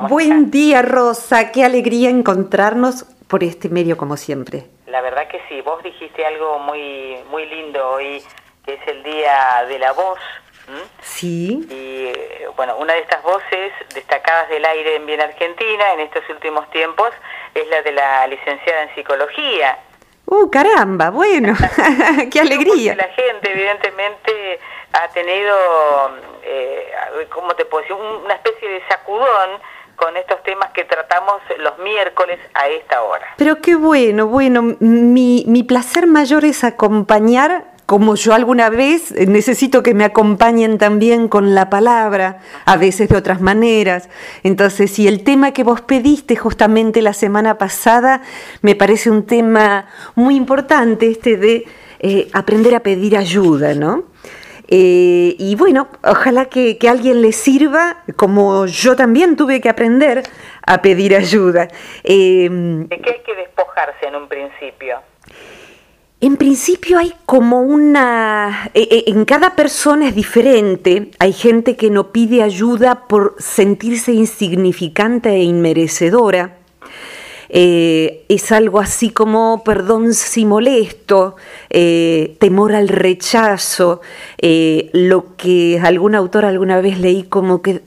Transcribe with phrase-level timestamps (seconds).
[0.00, 1.52] Buen día, Rosa.
[1.52, 4.66] Qué alegría encontrarnos por este medio como siempre.
[4.86, 5.60] La verdad que sí.
[5.60, 8.22] Vos dijiste algo muy, muy lindo hoy,
[8.64, 10.18] que es el Día de la Voz.
[11.00, 11.66] Sí.
[11.70, 12.12] Y
[12.56, 17.10] bueno, una de estas voces destacadas del aire en Bien Argentina en estos últimos tiempos
[17.54, 19.78] es la de la licenciada en psicología.
[20.26, 21.10] ¡Uh, caramba!
[21.10, 21.54] Bueno,
[22.32, 22.96] qué alegría.
[22.96, 24.58] la gente, evidentemente,
[24.92, 25.56] ha tenido,
[26.42, 26.92] eh,
[27.30, 27.96] ¿cómo te puedo decir?
[27.96, 29.60] Una especie de sacudón
[29.96, 33.26] con estos temas que tratamos los miércoles a esta hora.
[33.36, 39.26] Pero qué bueno, bueno, mi, mi placer mayor es acompañar como yo alguna vez eh,
[39.26, 44.08] necesito que me acompañen también con la palabra, a veces de otras maneras.
[44.42, 48.22] Entonces, si el tema que vos pediste justamente la semana pasada
[48.62, 51.66] me parece un tema muy importante, este de
[52.00, 54.13] eh, aprender a pedir ayuda, ¿no?
[54.76, 60.24] Eh, y bueno, ojalá que, que, alguien le sirva, como yo también tuve que aprender
[60.66, 61.68] a pedir ayuda.
[62.02, 64.98] ¿De qué hay que despojarse en un principio?
[66.20, 68.68] En principio hay como una...
[68.74, 71.12] E, e, en cada persona es diferente.
[71.20, 76.63] Hay gente que no pide ayuda por sentirse insignificante e inmerecedora.
[77.56, 81.36] Eh, es algo así como perdón si molesto,
[81.70, 84.00] eh, temor al rechazo,
[84.38, 87.80] eh, lo que algún autor alguna vez leí como que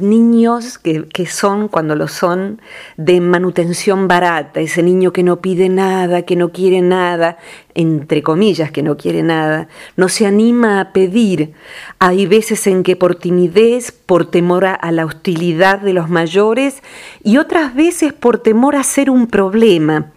[0.00, 2.60] niños que, que, son, cuando lo son,
[2.96, 7.38] de manutención barata, ese niño que no pide nada, que no quiere nada,
[7.74, 11.52] entre comillas, que no quiere nada, no se anima a pedir.
[11.98, 16.82] Hay veces en que por timidez, por temor a la hostilidad de los mayores
[17.24, 20.12] y otras veces por temor a ser un problema.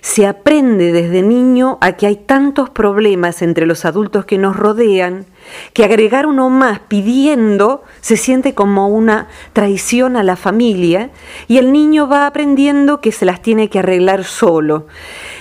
[0.00, 5.26] Se aprende desde niño a que hay tantos problemas entre los adultos que nos rodean
[5.72, 11.10] que agregar uno más pidiendo se siente como una traición a la familia
[11.48, 14.86] y el niño va aprendiendo que se las tiene que arreglar solo,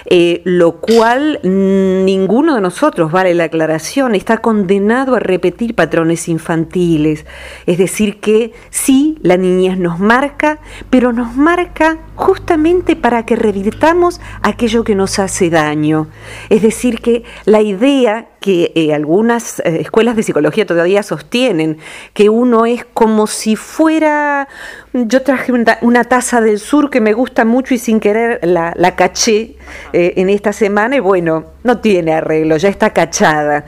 [0.06, 7.26] eh, lo cual ninguno de nosotros, vale la aclaración, está condenado a repetir patrones infantiles.
[7.66, 10.60] Es decir, que sí, la niñez nos marca,
[10.90, 16.08] pero nos marca justamente para que revirtamos aquello que nos hace daño.
[16.50, 21.78] Es decir, que la idea que eh, algunas eh, escuelas de psicología todavía sostienen,
[22.16, 24.48] que uno es como si fuera,
[24.94, 29.58] yo traje una, taza del sur que me gusta mucho y sin querer la, caché
[29.94, 33.66] eh, en esta semana y bueno, no tiene arreglo, ya está cachada.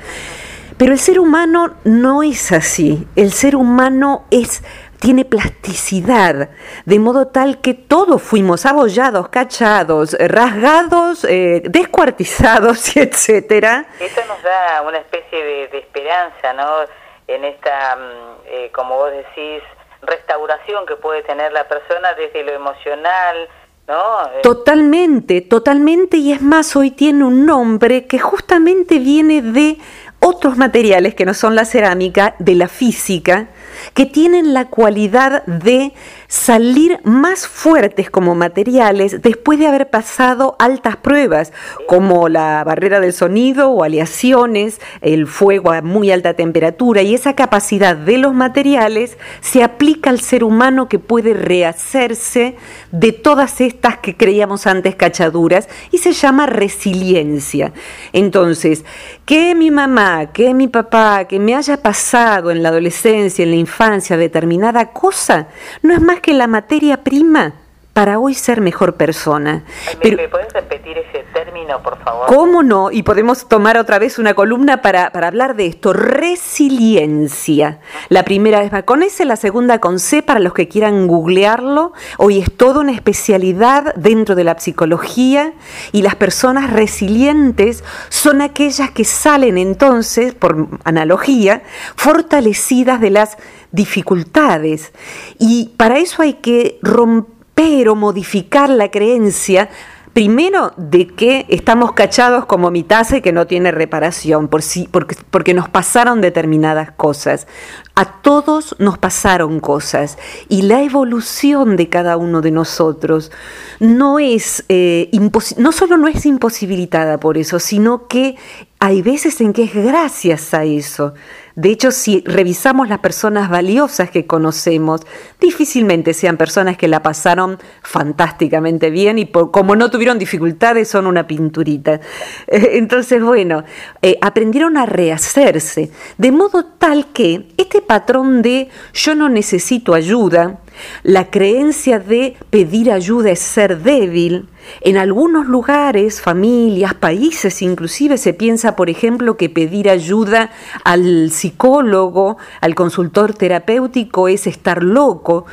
[0.76, 4.64] Pero el ser humano no es así, el ser humano es
[5.04, 6.52] tiene plasticidad,
[6.86, 13.86] de modo tal que todos fuimos abollados, cachados, rasgados, eh, descuartizados, etcétera.
[14.00, 16.86] Eso nos da una especie de, esperanza, ¿no?
[17.28, 19.62] En esta, mm, eh, como vos decís,
[20.04, 23.50] restauración que puede tener la persona desde lo emocional,
[23.90, 24.22] ¿no?
[24.28, 29.80] Eh, totalmente, totalmente, y es más, hoy tiene un nombre que justamente viene de
[30.22, 33.50] otros materiales que no son la cerámica, de la física,
[33.94, 35.94] que tienen la cualidad de
[36.28, 41.54] salir más fuertes como materiales después de haber pasado altas pruebas,
[41.88, 47.36] como la barrera del sonido o aleaciones, el fuego a muy alta temperatura, y esa
[47.36, 52.56] capacidad de los materiales se aplica al ser humano que puede rehacerse
[52.92, 57.74] de todas estas que creíamos antes cachaduras y se llama resiliencia.
[58.12, 58.86] Entonces,
[59.26, 63.58] que mi mamá, que mi papá, que me haya pasado en la adolescencia, en la
[63.64, 65.48] infancia determinada cosa,
[65.82, 67.54] no es más que la materia prima
[67.94, 69.64] para hoy ser mejor persona.
[70.04, 72.26] ¿Me, puedes repetir ese término, por favor?
[72.28, 72.90] ¿Cómo no?
[72.92, 75.94] Y podemos tomar otra vez una columna para, para hablar de esto.
[75.94, 77.80] Resiliencia.
[78.10, 81.94] La primera es con S, la segunda con C para los que quieran googlearlo.
[82.18, 85.54] Hoy es toda una especialidad dentro de la psicología
[85.92, 91.62] y las personas resilientes son aquellas que salen entonces, por analogía,
[91.96, 93.38] fortalecidas de las
[93.72, 94.94] dificultades.
[95.38, 99.70] Y para eso hay que romper pero modificar la creencia
[100.14, 104.88] Primero, de que estamos cachados como mi taza y que no tiene reparación, por si,
[104.88, 107.48] porque, porque, nos pasaron determinadas cosas.
[107.96, 110.20] A todos nos pasaron cosas
[110.50, 113.32] y la evolución de cada uno de nosotros
[113.80, 115.10] no es eh,
[115.58, 118.36] no solo no es imposibilitada por eso, sino que
[118.80, 121.16] hay veces en que es gracias a eso.
[121.56, 125.02] De hecho, si revisamos las personas valiosas que conocemos,
[125.40, 131.28] difícilmente sean personas que la pasaron fantásticamente bien y como no tuvieron dificultades son una
[131.28, 132.00] pinturita.
[132.48, 133.64] Entonces, bueno,
[134.02, 140.60] eh, aprendieron a rehacerse, de modo tal que este patrón de yo no necesito ayuda,
[141.04, 144.50] la creencia de pedir ayuda es ser débil.
[144.82, 150.52] En algunos lugares, familias, países inclusive, se piensa, por ejemplo, que pedir ayuda
[150.84, 155.46] al psicólogo, al consultor terapéutico es estar loco.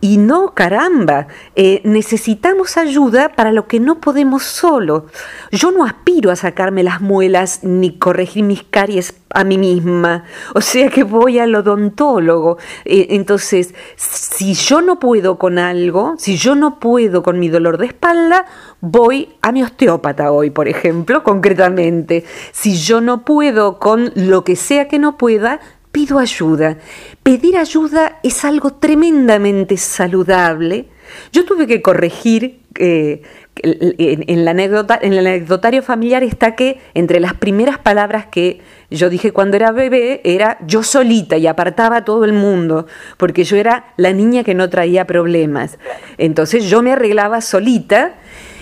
[0.00, 5.06] Y no, caramba, eh, necesitamos ayuda para lo que no podemos solo.
[5.50, 10.24] Yo no aspiro a sacarme las muelas ni corregir mis caries a mí misma.
[10.54, 12.58] O sea que voy al odontólogo.
[12.84, 17.78] Eh, entonces, si yo no puedo con algo, si yo no puedo con mi dolor
[17.78, 18.46] de espalda,
[18.80, 22.24] voy a mi osteópata hoy, por ejemplo, concretamente.
[22.52, 25.60] Si yo no puedo con lo que sea que no pueda,
[25.92, 26.78] pido ayuda.
[27.22, 30.88] Pedir ayuda es algo tremendamente saludable.
[31.32, 33.22] Yo tuve que corregir, eh,
[33.62, 39.10] en, la anécdota, en el anecdotario familiar está que entre las primeras palabras que yo
[39.10, 42.86] dije cuando era bebé era yo solita y apartaba a todo el mundo,
[43.16, 45.78] porque yo era la niña que no traía problemas.
[46.18, 48.14] Entonces yo me arreglaba solita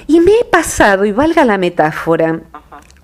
[0.06, 2.40] y me he pasado, y valga la metáfora,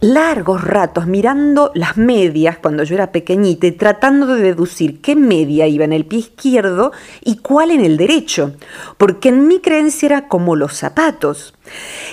[0.02, 5.68] largos ratos mirando las medias cuando yo era pequeñita y tratando de deducir qué media
[5.68, 6.90] iba en el pie izquierdo
[7.20, 8.56] y cuál en el derecho,
[8.98, 11.54] porque en mi creencia era como los zapatos.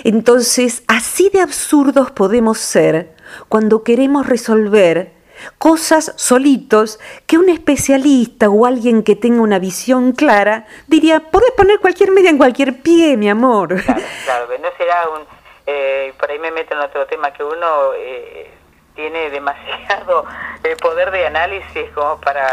[0.04, 3.16] Entonces, así de absurdos podemos ser
[3.48, 5.12] cuando queremos resolver
[5.58, 11.80] cosas solitos que un especialista o alguien que tenga una visión clara diría, podés poner
[11.80, 13.82] cualquier media en cualquier pie, mi amor.
[13.82, 15.39] Claro, claro, no será un
[15.70, 18.50] eh, por ahí me meto en otro tema, que uno eh,
[18.94, 20.24] tiene demasiado
[20.64, 22.48] eh, poder de análisis como para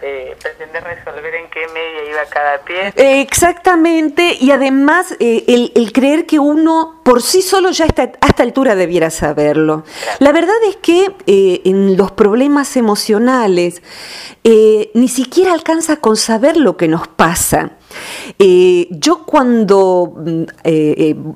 [0.00, 2.92] eh, pretender resolver en qué media iba cada pie.
[2.96, 8.74] exactamente, y además el, creer que uno por sí solo ya está, a esta altura
[8.74, 9.84] debiera saberlo.
[10.18, 13.80] La verdad es que en los problemas emocionales
[14.42, 17.76] ni siquiera alcanza con saber lo que nos pasa.
[18.38, 20.44] yo cuando mm,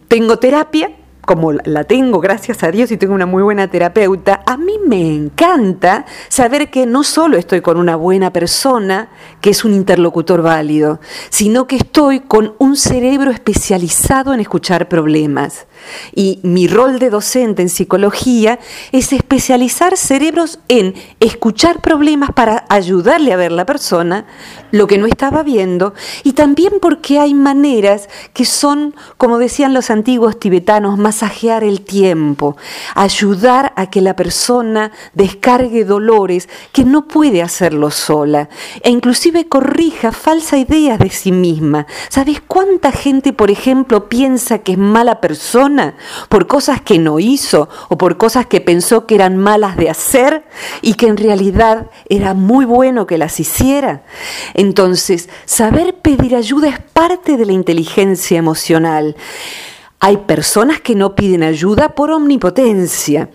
[0.09, 0.91] tengo terapia,
[1.27, 5.15] como la tengo, gracias a Dios, y tengo una muy buena terapeuta, a mí me
[5.15, 11.01] encanta saber que no solo estoy con una buena persona, que es un interlocutor válido,
[11.29, 15.67] sino que estoy con un cerebro especializado en escuchar problemas.
[16.15, 18.59] Y mi rol de docente en psicología
[18.93, 24.27] es especializar cerebros en escuchar problemas para ayudarle a ver la persona
[24.71, 29.91] lo que no estaba viendo y también porque hay maneras que son, como decían los
[29.91, 32.57] antiguos tibetanos, masajear el tiempo,
[32.95, 38.51] ayudar a que la persona descargue dolores que no puede hacerlo sola
[38.83, 41.87] e inclusive corrija falsas ideas de sí misma.
[42.11, 45.95] ¿Sabes cuánta gente, por ejemplo, piensa que es mala persona?
[46.29, 50.45] por cosas que no hizo o por cosas que pensó que eran malas de hacer
[50.83, 54.03] y que en realidad era muy bueno que las hiciera.
[54.55, 59.17] Entonces, saber pedir ayuda es parte de la inteligencia emocional.
[60.01, 63.31] Hay personas que no piden ayuda por omnipotencia.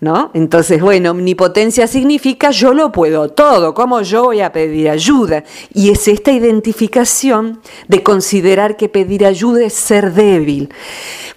[0.00, 0.30] ¿No?
[0.34, 5.44] Entonces, bueno, omnipotencia significa yo lo puedo todo, ¿cómo yo voy a pedir ayuda?
[5.72, 10.72] Y es esta identificación de considerar que pedir ayuda es ser débil.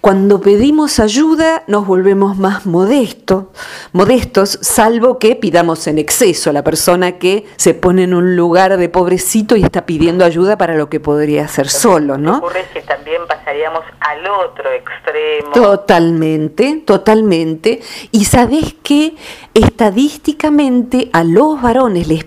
[0.00, 3.46] Cuando pedimos ayuda nos volvemos más modestos,
[3.92, 8.88] modestos, salvo que pidamos en exceso, la persona que se pone en un lugar de
[8.88, 12.38] pobrecito y está pidiendo ayuda para lo que podría hacer solo, ¿no?
[12.38, 15.52] Ocurre que también pasaríamos al otro extremo.
[15.52, 17.80] Totalmente, totalmente.
[18.10, 19.16] Y sabes que
[19.54, 22.26] estadísticamente a los varones les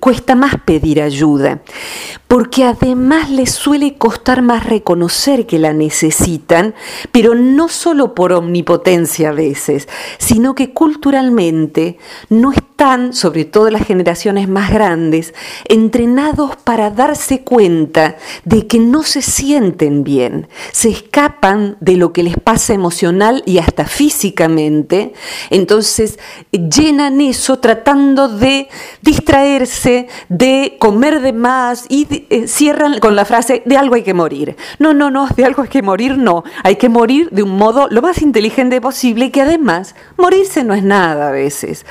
[0.00, 1.60] cuesta más pedir ayuda,
[2.28, 6.74] porque además les suele costar más reconocer que la necesitan,
[7.12, 11.98] pero no solo por omnipotencia a veces, sino que culturalmente
[12.30, 12.75] no están,
[13.12, 15.32] sobre todo las generaciones más grandes,
[15.64, 22.22] entrenados para darse cuenta de que no se sienten bien, se escapan de lo que
[22.22, 25.14] les pasa emocional y hasta físicamente,
[25.50, 26.18] entonces
[26.52, 28.68] llenan eso tratando de
[29.02, 29.66] distraer
[30.28, 34.56] de comer de más y eh, cierran con la frase de algo hay que morir.
[34.78, 36.44] No, no, no, de algo hay que morir, no.
[36.62, 40.82] Hay que morir de un modo lo más inteligente posible que además morirse no es
[40.82, 41.86] nada a veces.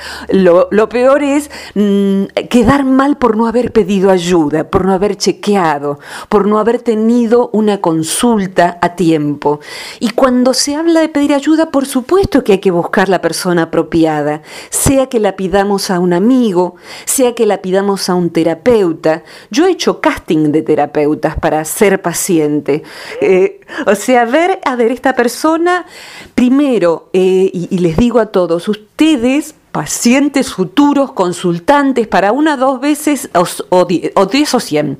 [0.88, 6.46] Peor es mm, quedar mal por no haber pedido ayuda, por no haber chequeado, por
[6.46, 9.60] no haber tenido una consulta a tiempo.
[10.00, 13.62] Y cuando se habla de pedir ayuda, por supuesto que hay que buscar la persona
[13.62, 19.22] apropiada, sea que la pidamos a un amigo, sea que la pidamos a un terapeuta.
[19.50, 22.82] Yo he hecho casting de terapeutas para ser paciente.
[23.20, 25.86] Eh, o sea, ver, a ver, esta persona,
[26.34, 33.28] primero, eh, y, les digo a todos, ustedes pacientes futuros, consultantes, para una, dos veces
[33.34, 34.98] o, o, diez o cien,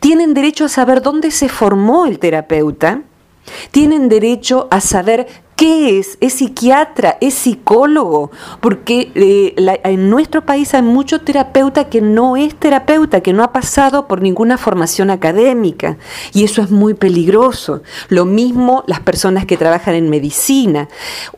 [0.00, 3.02] tienen derecho a saber dónde se formó el terapeuta,
[3.70, 6.18] tienen derecho a saber ¿Qué es?
[6.20, 7.16] ¿Es psiquiatra?
[7.22, 8.30] ¿Es psicólogo?
[8.60, 9.54] Porque eh,
[9.84, 14.20] en nuestro país hay mucho terapeuta que no es terapeuta, que no ha pasado por
[14.20, 15.96] ninguna formación académica.
[16.34, 17.80] Y eso es muy peligroso.
[18.10, 20.88] Lo mismo las personas que trabajan en medicina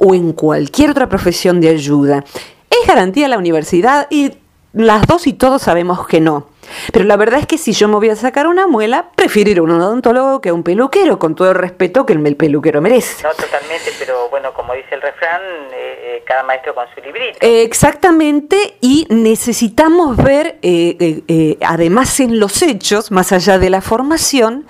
[0.01, 2.25] o en cualquier otra profesión de ayuda.
[2.71, 4.07] ¿Es garantía la universidad?
[4.11, 4.39] Y
[4.73, 6.49] las dos y todos sabemos que no.
[6.93, 9.61] Pero la verdad es que si yo me voy a sacar una muela, prefiero ir
[9.61, 13.23] un odontólogo que a un peluquero, con todo el respeto que el peluquero merece.
[13.23, 15.41] No, totalmente, pero bueno, como dice el refrán,
[15.73, 17.39] eh, eh, cada maestro con su librito.
[17.41, 24.67] exactamente, y necesitamos ver, eh, además en los hechos, más allá de la formación,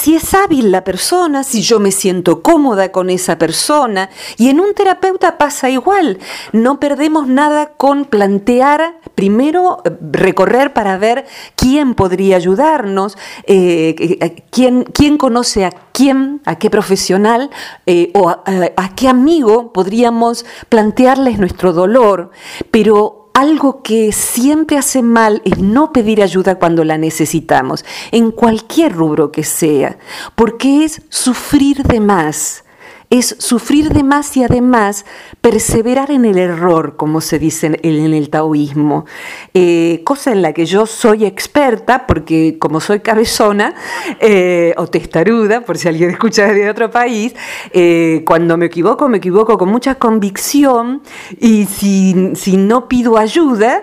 [0.00, 4.08] si es hábil la persona, si yo me siento cómoda con esa persona,
[4.38, 6.18] y en un terapeuta pasa igual,
[6.52, 14.84] no perdemos nada con plantear, primero recorrer para ver quién podría ayudarnos, eh, eh, quién,
[14.84, 17.50] quién, conoce a quién, a qué profesional
[17.86, 18.42] eh, o a,
[18.76, 22.30] a qué amigo podríamos plantearles nuestro dolor,
[22.70, 28.92] pero algo que siempre hace mal es no pedir ayuda cuando la necesitamos, en cualquier
[28.92, 29.98] rubro que sea,
[30.34, 32.64] porque es sufrir de más
[33.10, 35.04] es sufrir de más y además
[35.40, 39.04] perseverar en el error, como se dice en el taoísmo,
[39.52, 43.74] eh, cosa en la que yo soy experta, porque como soy cabezona
[44.20, 47.34] eh, o testaruda, por si alguien escucha de otro país,
[47.72, 51.02] eh, cuando me equivoco, me equivoco con mucha convicción
[51.40, 53.82] y si, si no pido ayuda,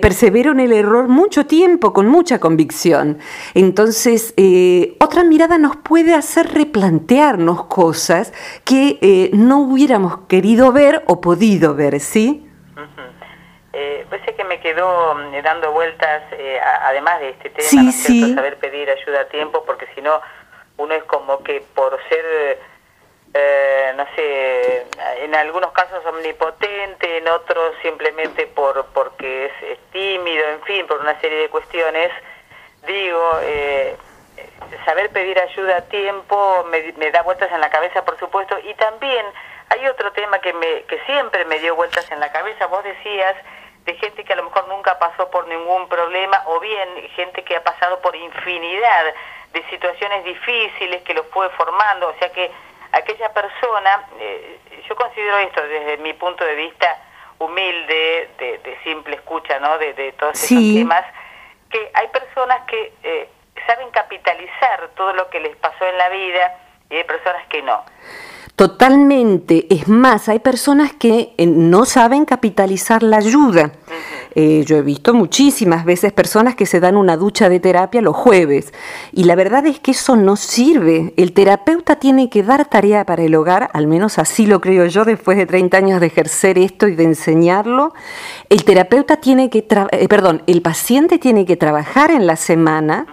[0.00, 3.18] persevero en el error mucho tiempo, con mucha convicción.
[3.54, 4.34] Entonces,
[4.98, 8.32] otra mirada nos puede hacer replantearnos cosas
[8.64, 12.50] que eh, no hubiéramos querido ver o podido ver, ¿sí?
[13.76, 18.34] Eh, pues que me quedó mm, dando vueltas, eh, además de este tema, ¿no sí.
[18.34, 20.20] saber pedir ayuda a tiempo, porque si no,
[20.76, 22.58] uno es como que por ser,
[23.34, 24.86] eh, no sé,
[25.24, 31.20] en algunos casos omnipotente, en otros simplemente por porque es, tímido, en fin, por una
[31.20, 32.10] serie de cuestiones,
[32.86, 33.96] digo, eh,
[34.84, 39.24] saber pedir ayuda a tiempo me, da vueltas en la cabeza, por supuesto, y también
[39.70, 43.34] hay otro tema que, me, que siempre me dio vueltas en la cabeza, vos decías
[43.84, 47.56] de gente que a lo mejor nunca pasó por ningún problema, o bien gente que
[47.56, 49.04] ha pasado por infinidad
[49.52, 52.50] de situaciones difíciles que lo fue formando, o sea que
[52.92, 56.98] aquella persona, eh, yo considero esto desde mi punto de vista
[57.38, 59.78] humilde, de, simple escucha, ¿no?
[59.78, 61.04] De, de todos esos temas,
[61.70, 63.28] que hay personas que eh,
[63.66, 66.58] saben capitalizar todo lo que les pasó en la vida
[66.90, 67.84] y hay personas que no.
[68.56, 69.66] Totalmente.
[69.70, 73.72] Es más, hay personas que eh, no saben capitalizar la ayuda.
[74.34, 78.16] Eh, yo he visto muchísimas veces personas que se dan una ducha de terapia los
[78.16, 78.72] jueves
[79.12, 81.14] y la verdad es que eso no sirve.
[81.16, 85.04] El terapeuta tiene que dar tarea para el hogar, al menos así lo creo yo
[85.04, 87.94] después de 30 años de ejercer esto y de enseñarlo.
[88.48, 90.08] El terapeuta tiene que, eh,
[90.46, 93.06] el paciente tiene que trabajar en la semana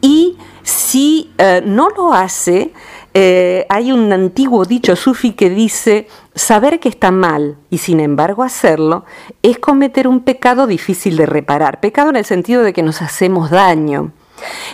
[0.00, 1.30] y si
[1.66, 2.72] no lo hace,
[3.14, 8.42] eh, hay un antiguo dicho sufi que dice, saber que está mal y sin embargo
[8.42, 9.04] hacerlo
[9.42, 11.80] es cometer un pecado difícil de reparar.
[11.80, 14.12] Pecado en el sentido de que nos hacemos daño.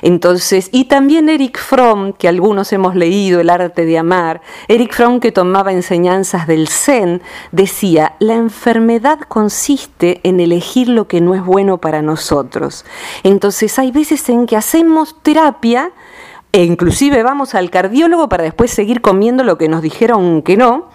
[0.02, 5.20] Entonces, y también Eric Fromm, que algunos hemos leído El arte de amar, Eric Fromm
[5.20, 11.44] que tomaba enseñanzas del Zen, decía, la enfermedad consiste en elegir lo que no es
[11.44, 12.84] bueno para nosotros.
[13.22, 15.92] Entonces, hay veces en que hacemos terapia,
[16.52, 20.88] e inclusive vamos al cardiólogo para después seguir comiendo lo que nos dijeron que no,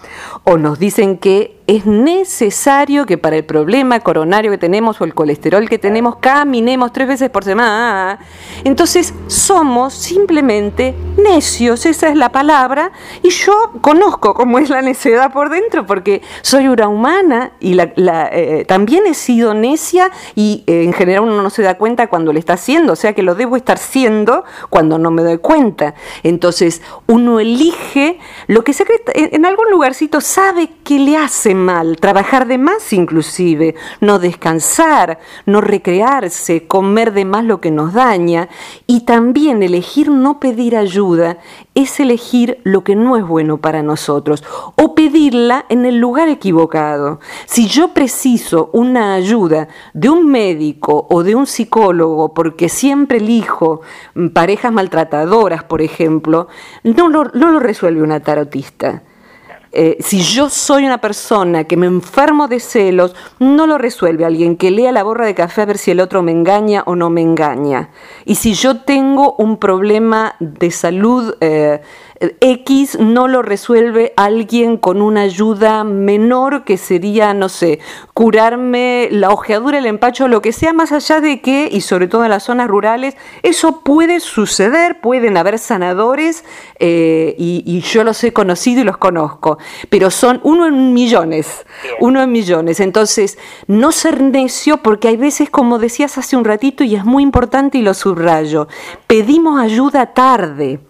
[0.48, 5.14] o nos dicen que es necesario que para el problema coronario que tenemos o el
[5.14, 8.20] colesterol que tenemos caminemos tres veces por semana.
[8.62, 15.32] Entonces somos simplemente necios, esa es la palabra, y yo conozco cómo es la necedad
[15.32, 20.84] por dentro porque soy una humana y la, eh, también he sido necia y eh,
[20.84, 23.34] en general uno no se da cuenta cuando le está haciendo, o sea que lo
[23.34, 25.94] debo estar siendo cuando no me doy cuenta.
[26.22, 31.96] Entonces uno elige lo que se cree, en algún lugarcito sabe que le hace mal,
[31.96, 38.50] trabajar de más inclusive, no descansar, no recrearse, comer de más lo que nos daña
[38.86, 41.38] y también elegir no pedir ayuda
[41.74, 44.44] es elegir lo que no es bueno para nosotros
[44.76, 47.18] o pedirla en el lugar equivocado.
[47.46, 53.80] Si yo preciso una ayuda de un médico o de un psicólogo porque siempre elijo
[54.34, 56.48] parejas maltratadoras, por ejemplo,
[56.82, 59.02] no lo, no lo resuelve una tarotista.
[59.78, 64.56] Eh, si yo soy una persona que me enfermo de celos, no lo resuelve alguien
[64.56, 67.10] que lea la borra de café a ver si el otro me engaña o no
[67.10, 67.90] me engaña.
[68.24, 71.82] Y si yo tengo un problema de salud eh,
[72.40, 77.80] X no lo resuelve alguien con una ayuda menor que sería, no sé,
[78.14, 82.24] curarme la ojeadura, el empacho, lo que sea, más allá de que, y sobre todo
[82.24, 86.44] en las zonas rurales, eso puede suceder, pueden haber sanadores
[86.78, 91.66] eh, y, yo los he conocido y los conozco, pero son uno en millones,
[92.00, 92.80] uno en millones.
[92.80, 97.22] Entonces, no ser necio porque hay veces, como decías hace un ratito, y es muy
[97.22, 98.68] importante y lo subrayo,
[99.06, 100.80] pedimos ayuda tarde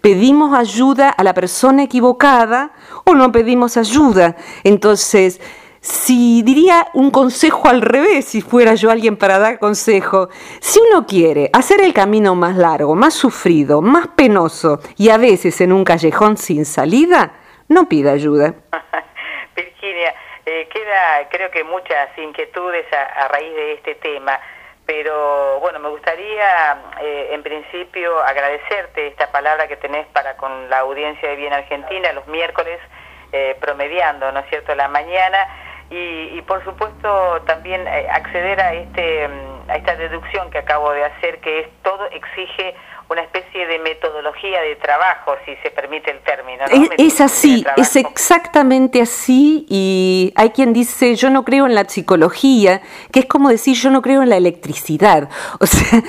[0.00, 2.72] pedimos ayuda a la persona equivocada
[3.04, 4.36] o no pedimos ayuda.
[4.64, 5.40] Entonces,
[5.80, 10.28] si diría un consejo al revés, si fuera yo alguien para dar consejo,
[10.60, 15.60] si uno quiere hacer el camino más largo, más sufrido, más penoso y a veces
[15.60, 17.34] en un callejón sin salida,
[17.68, 18.54] no pida ayuda.
[19.56, 24.38] Virginia, eh, queda creo que muchas inquietudes a raíz de este tema
[24.86, 30.78] pero bueno, me gustaría eh, en principio agradecerte esta palabra que tenés para con la
[30.78, 32.78] audiencia de Bien Argentina los miércoles
[33.32, 35.38] eh, promediando, ¿no es cierto?, la mañana
[35.90, 40.92] y, y por supuesto también eh, acceder a, este, mm, a esta deducción que acabo
[40.92, 42.76] de hacer, que es todo exige
[43.08, 46.64] una especie de metodología de trabajo, si se permite el término.
[46.98, 52.82] Es, así, es exactamente así y hay quien dice yo no creo en la psicología,
[53.12, 55.28] que es como decir yo no creo en la electricidad.
[55.58, 56.02] O sea,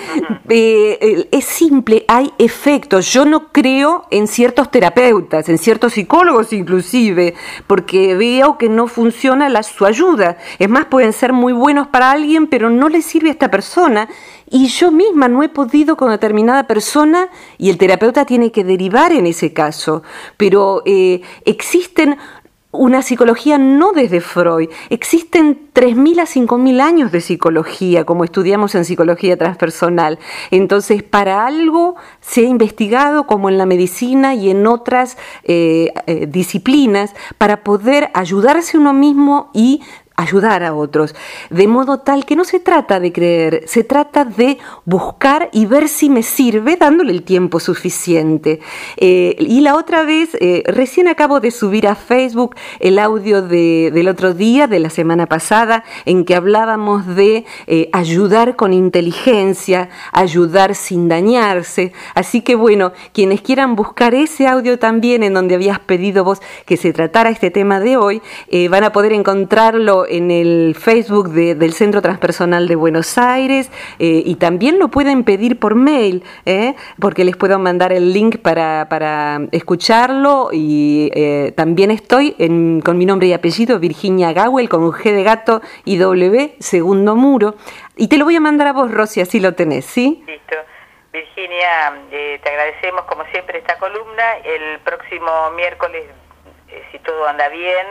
[0.50, 3.12] eh, es simple, hay efectos.
[3.12, 7.34] Yo no creo en ciertos terapeutas, en ciertos psicólogos inclusive,
[7.66, 10.38] porque veo que no funciona la, su ayuda.
[10.60, 14.10] Es más, pueden ser muy buenos para alguien, pero no le sirve a esta persona
[14.50, 19.12] y yo misma no he podido con determinada persona y el terapeuta tiene que derivar
[19.12, 20.04] en ese caso.
[20.38, 22.18] Pero eh, existen
[22.72, 24.70] una psicología no desde Freud.
[24.90, 30.20] Existen 3.000 a 5.000 años de psicología, como estudiamos en psicología transpersonal.
[30.52, 36.28] Entonces, para algo se ha investigado, como en la medicina y en otras eh, eh,
[36.28, 39.82] disciplinas, para poder ayudarse uno mismo y
[40.18, 41.16] ayudar a otros,
[41.52, 45.88] de modo tal que no se trata de creer, se trata de buscar y ver
[45.88, 48.60] si me sirve dándole el tiempo suficiente.
[48.98, 54.08] Eh, y la otra vez, eh, recién acabo de subir a Facebook el audio del
[54.08, 60.74] otro día, de la semana pasada, en que hablábamos de eh, ayudar con inteligencia, ayudar
[60.74, 61.94] sin dañarse.
[62.16, 66.76] Así que bueno, quienes quieran buscar ese audio también en donde habías pedido vos que
[66.76, 68.22] se tratara este tema de hoy,
[68.70, 74.36] van a poder encontrarlo en el Facebook del Centro Transpersonal de Buenos Aires eh, y
[74.36, 79.40] también lo pueden pedir por mail, eh, porque les puedo mandar el link para, para
[79.52, 82.34] escucharlo y eh, también estoy
[82.84, 87.56] con mi nombre y apellido, Virginia Gawel, con G de gato y W, segundo muro.
[87.96, 90.24] Y te lo voy a mandar a vos, Rosy, así lo tenés, ¿sí?
[90.28, 90.56] Listo.
[91.12, 94.38] Virginia, te agradecemos como siempre esta columna.
[94.44, 96.04] El próximo miércoles,
[96.92, 97.88] si todo anda bien,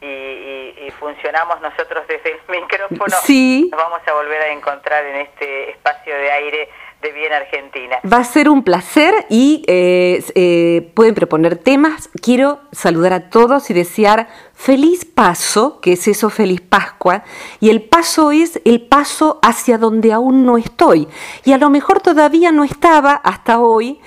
[0.00, 3.68] y, funcionamos nosotros desde el micrófono, sí.
[3.70, 6.68] nos vamos a volver a encontrar en este espacio de aire
[7.02, 7.96] de Bien Argentina.
[8.10, 12.10] Va a ser un placer y eh, eh, pueden proponer temas.
[12.20, 17.22] Quiero saludar a todos y desear feliz paso, que es eso, feliz Pascua,
[17.60, 21.06] y el paso es el paso hacia donde aún no estoy.
[21.44, 24.00] Y a lo mejor todavía no estaba hasta hoy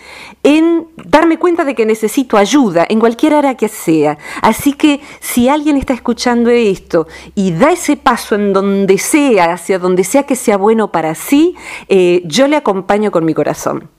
[0.44, 4.18] en darme cuenta de que necesito ayuda en cualquier área que sea.
[4.42, 9.80] Así que si alguien está escuchando esto y da ese paso en donde sea, hacia
[9.80, 11.56] donde sea que sea bueno para sí,
[11.88, 12.81] eh, yo le acompaño
[13.12, 13.90] con mi corazón.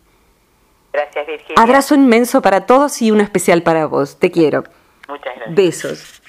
[0.93, 1.63] Gracias, Virginia.
[1.63, 4.19] Abrazo inmenso para todos y uno especial para vos.
[4.19, 4.65] Te quiero.
[5.09, 5.55] Muchas gracias.
[5.55, 6.22] Besos.